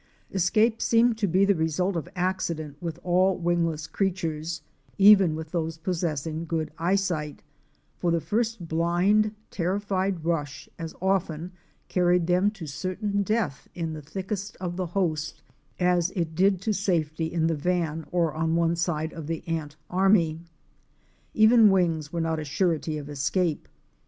[0.31, 4.63] Escape seemed to be the result of accident with all wingless creatures,
[4.97, 7.43] even with those possessing good eyesight,
[7.99, 11.51] for the first blind terrified rush as often
[11.87, 15.43] carried them to certain death in the thickest of the host
[15.79, 19.75] as it did to safety in the van or on one side of the ant
[19.87, 20.39] army.
[21.35, 23.67] Even wings were not a surety of escape.